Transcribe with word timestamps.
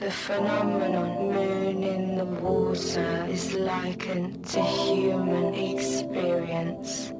The 0.00 0.10
phenomenon 0.10 1.30
moon 1.30 1.82
in 1.82 2.16
the 2.16 2.24
water 2.24 3.26
is 3.28 3.52
likened 3.52 4.46
to 4.46 4.62
human 4.62 5.52
experience. 5.52 7.12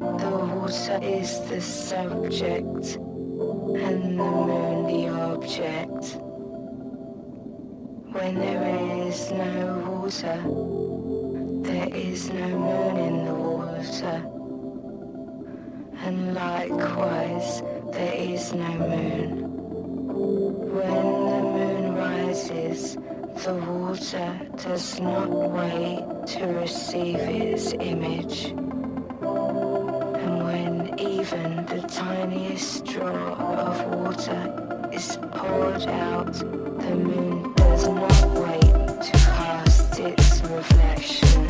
The 0.00 0.28
water 0.28 0.98
is 1.00 1.40
the 1.48 1.60
subject 1.60 2.96
and 2.96 4.18
the 4.18 4.24
moon 4.24 4.86
the 4.88 5.08
object. 5.08 6.18
When 8.10 8.34
there 8.34 9.06
is 9.06 9.30
no 9.30 9.78
water, 9.86 10.42
there 11.62 11.94
is 11.94 12.28
no 12.30 12.48
moon 12.58 12.96
in 12.96 13.24
the 13.24 13.34
water. 13.34 14.18
And 16.04 16.34
likewise, 16.34 17.62
there 17.92 18.14
is 18.14 18.52
no 18.52 18.72
moon. 18.90 19.50
When 20.70 21.09
rises, 22.50 22.96
the 23.44 23.54
water 23.54 24.40
does 24.56 25.00
not 25.00 25.30
wait 25.30 26.26
to 26.26 26.46
receive 26.46 27.16
its 27.16 27.72
image. 27.74 28.46
And 30.22 30.44
when 30.44 30.98
even 30.98 31.66
the 31.66 31.82
tiniest 31.88 32.84
drop 32.84 33.40
of 33.40 33.84
water 33.94 34.90
is 34.92 35.18
poured 35.32 35.86
out, 35.88 36.32
the 36.32 36.96
moon 36.96 37.54
does 37.54 37.88
not 37.88 38.30
wait 38.34 39.02
to 39.02 39.12
cast 39.12 39.98
its 40.00 40.40
reflection, 40.42 41.49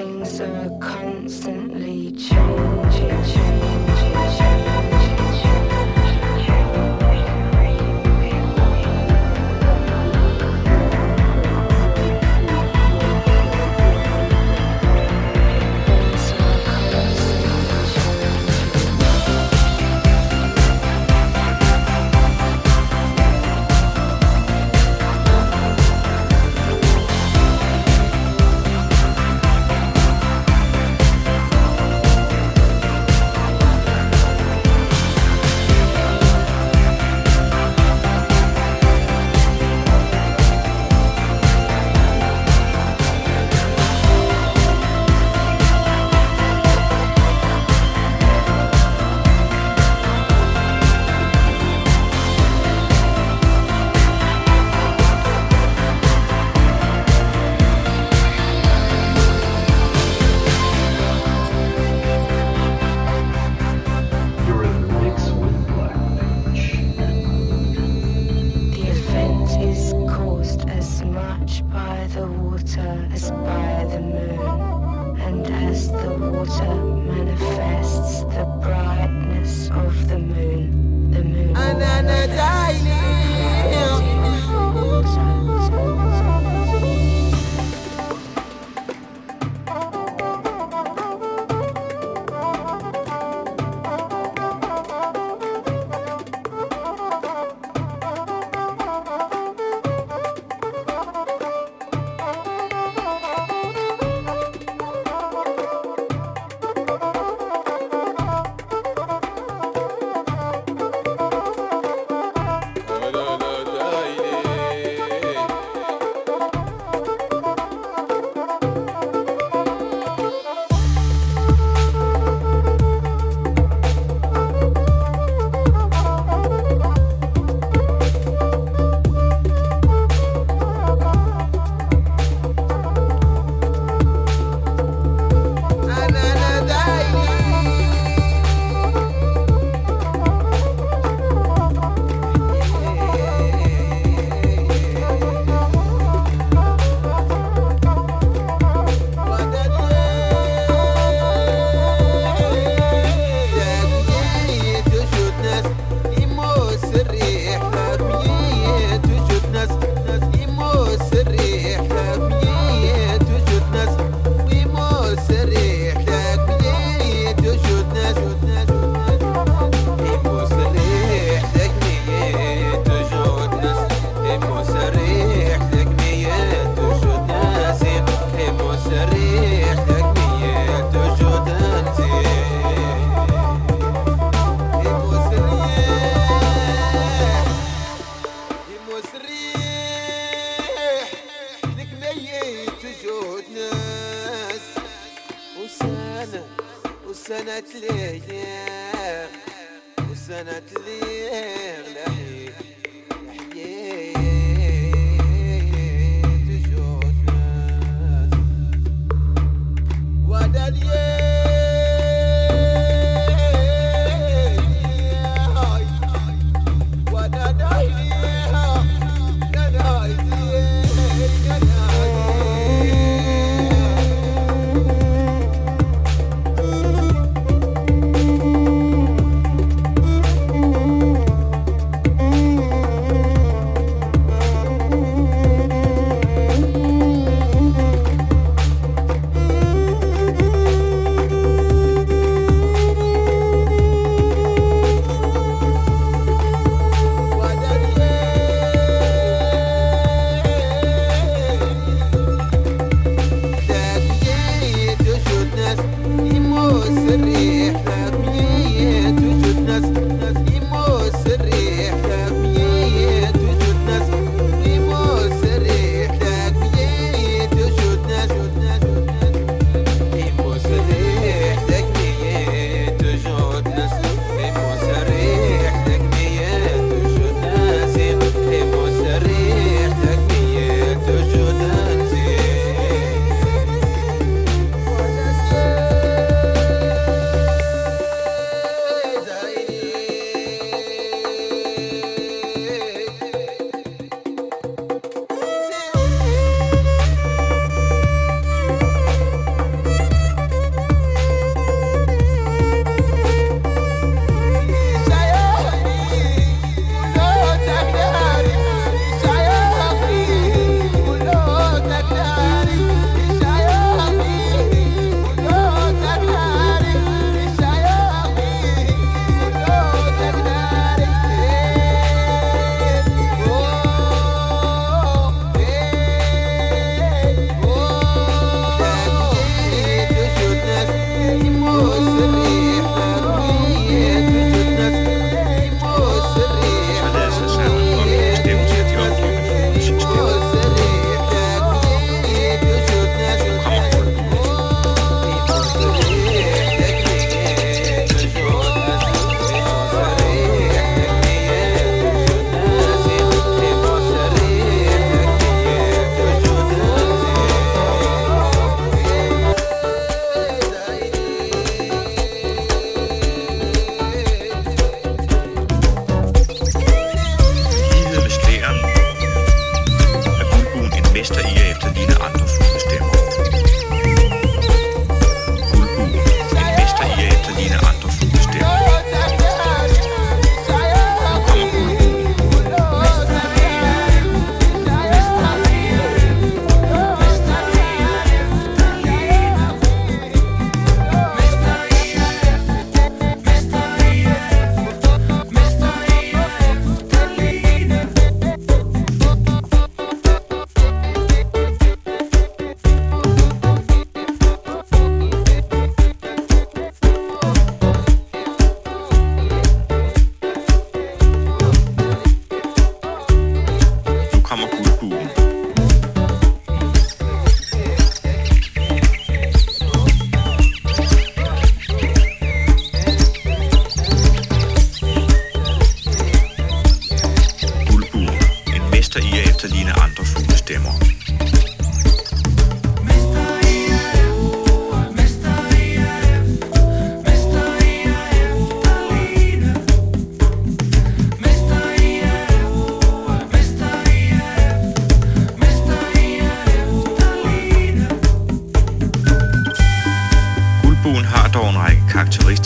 Things 0.00 0.40
are 0.40 0.70
constantly 0.80 2.12
changing, 2.12 2.90
changing, 2.90 3.59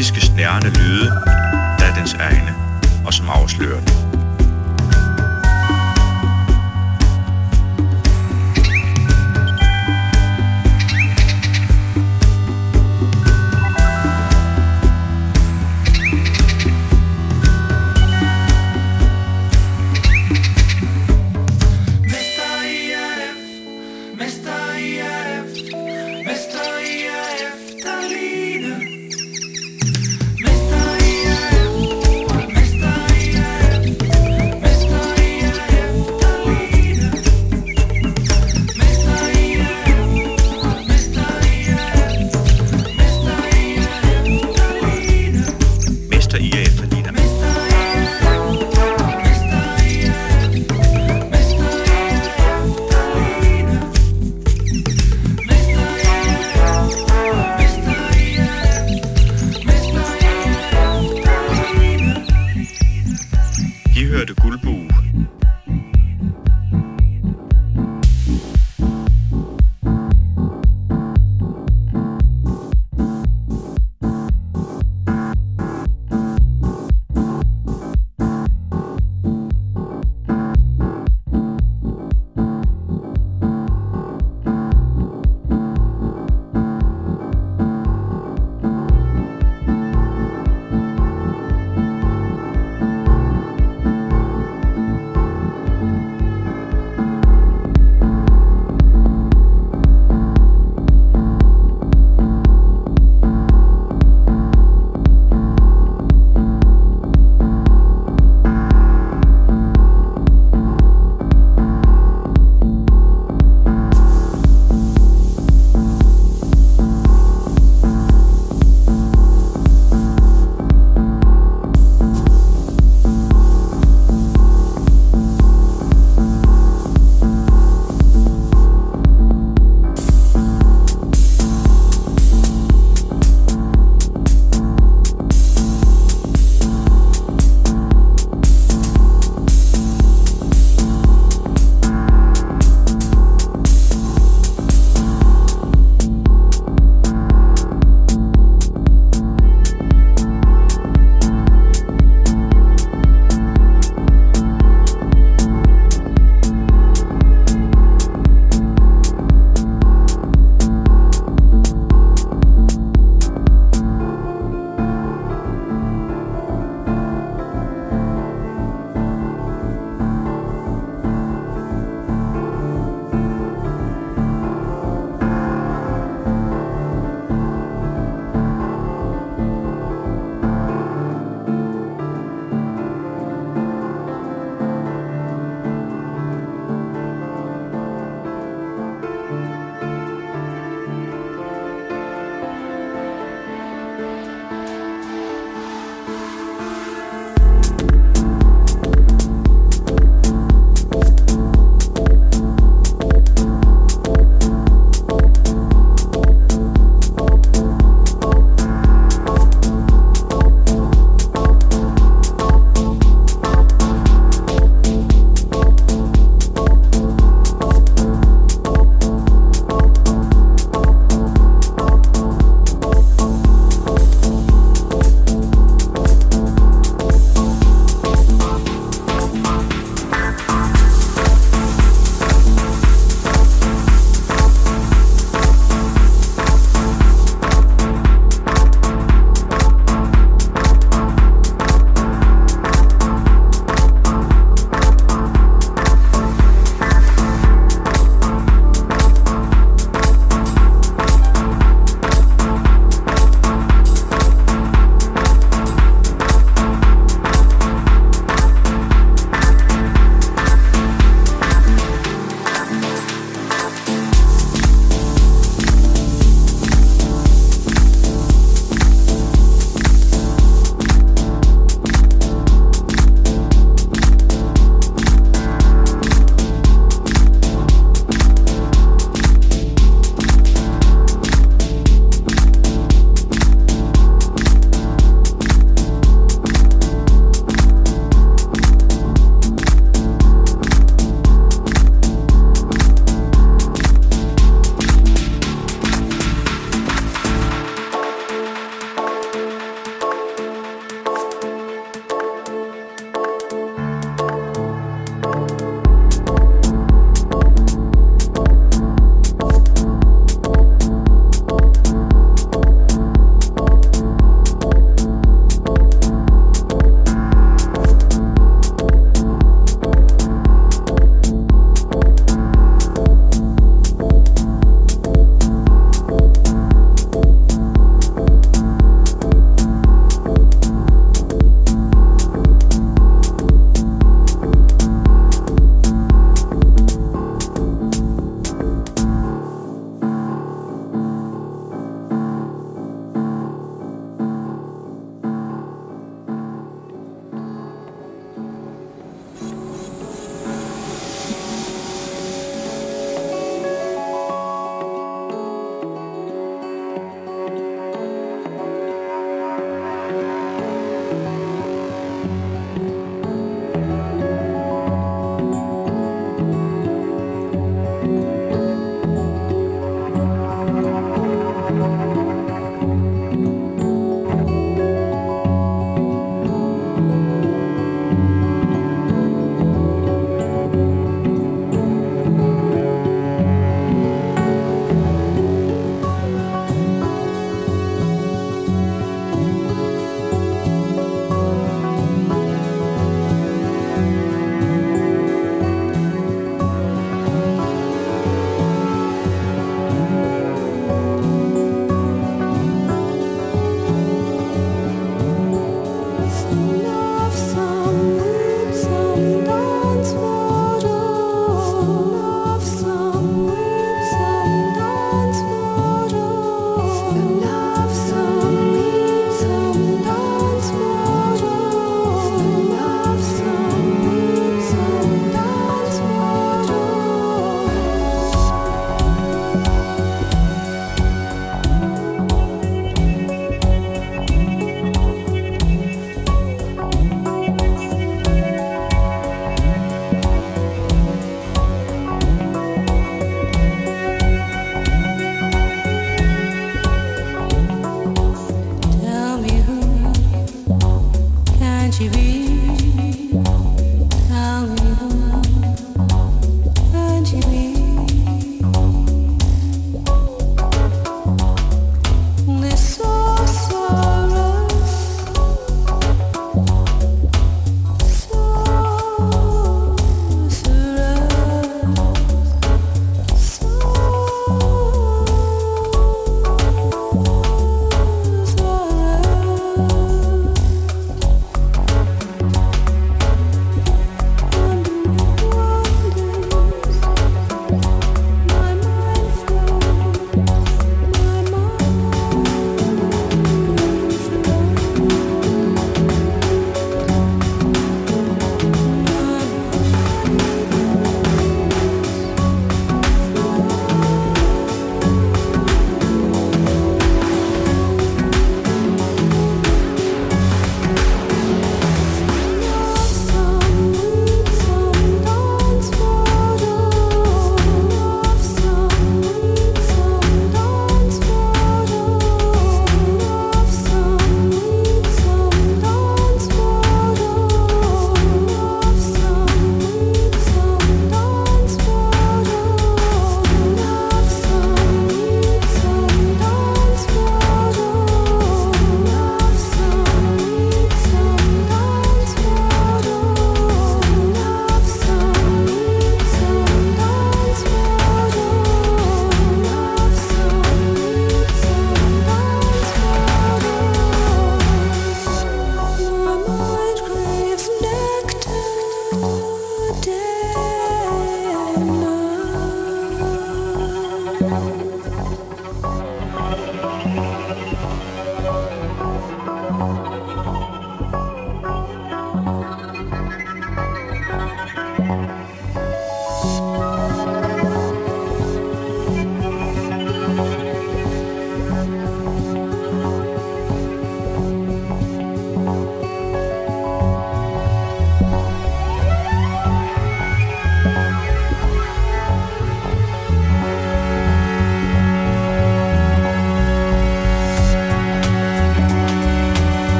mystiske 0.00 0.26
snærende 0.26 0.70
lyde, 0.78 1.06
der 1.78 1.84
er 1.84 1.94
dens 1.94 2.14
egne, 2.14 2.54
og 3.06 3.14
som 3.14 3.28
afslører 3.28 3.80
den. 3.80 4.19